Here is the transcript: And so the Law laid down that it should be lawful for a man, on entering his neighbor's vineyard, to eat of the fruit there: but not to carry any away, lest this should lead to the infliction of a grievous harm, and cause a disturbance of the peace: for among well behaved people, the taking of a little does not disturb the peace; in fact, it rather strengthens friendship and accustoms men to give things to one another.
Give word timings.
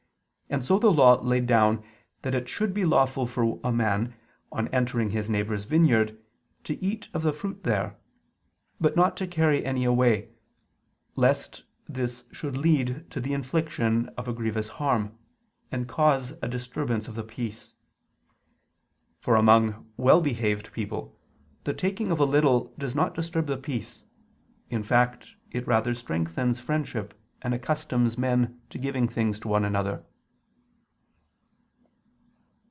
And 0.53 0.65
so 0.65 0.77
the 0.77 0.91
Law 0.91 1.21
laid 1.21 1.47
down 1.47 1.81
that 2.23 2.35
it 2.35 2.49
should 2.49 2.73
be 2.73 2.83
lawful 2.83 3.25
for 3.25 3.57
a 3.63 3.71
man, 3.71 4.13
on 4.51 4.67
entering 4.75 5.11
his 5.11 5.29
neighbor's 5.29 5.63
vineyard, 5.63 6.21
to 6.65 6.75
eat 6.83 7.07
of 7.13 7.21
the 7.21 7.31
fruit 7.31 7.63
there: 7.63 7.95
but 8.77 8.97
not 8.97 9.15
to 9.15 9.27
carry 9.27 9.63
any 9.65 9.85
away, 9.85 10.27
lest 11.15 11.63
this 11.87 12.25
should 12.33 12.57
lead 12.57 13.09
to 13.11 13.21
the 13.21 13.31
infliction 13.31 14.09
of 14.17 14.27
a 14.27 14.33
grievous 14.33 14.67
harm, 14.67 15.17
and 15.71 15.87
cause 15.87 16.33
a 16.41 16.49
disturbance 16.49 17.07
of 17.07 17.15
the 17.15 17.23
peace: 17.23 17.71
for 19.21 19.37
among 19.37 19.89
well 19.95 20.19
behaved 20.19 20.73
people, 20.73 21.17
the 21.63 21.73
taking 21.73 22.11
of 22.11 22.19
a 22.19 22.25
little 22.25 22.73
does 22.77 22.93
not 22.93 23.15
disturb 23.15 23.47
the 23.47 23.55
peace; 23.55 24.03
in 24.69 24.83
fact, 24.83 25.29
it 25.53 25.65
rather 25.65 25.93
strengthens 25.93 26.59
friendship 26.59 27.13
and 27.41 27.53
accustoms 27.53 28.17
men 28.17 28.59
to 28.69 28.77
give 28.77 28.95
things 29.13 29.39
to 29.39 29.47
one 29.47 29.63
another. 29.63 30.03